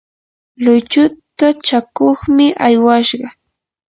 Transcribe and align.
luychuta 0.63 1.47
chakuqmi 1.65 2.45
aywashqa. 2.65 3.27